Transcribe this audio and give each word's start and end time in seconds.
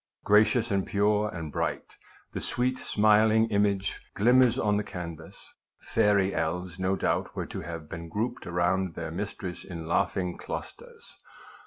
Gracious, 0.23 0.71
and 0.71 0.87
pure, 0.87 1.29
and 1.29 1.51
bright, 1.51 1.97
the 2.33 2.41
sweet 2.41 2.79
smiling 2.79 3.47
image 3.51 4.01
glimmers 4.15 4.57
on 4.57 4.77
the 4.77 4.83
can 4.83 5.15
vas. 5.15 5.53
Fairy 5.79 6.33
elves 6.33 6.79
no 6.79 6.95
doubt 6.95 7.35
were 7.35 7.45
to 7.45 7.61
have 7.61 7.87
been 7.87 8.09
grouped 8.09 8.47
around 8.47 8.95
their 8.95 9.11
mistress 9.11 9.63
in 9.63 9.85
laughing 9.85 10.37
clusters. 10.39 11.17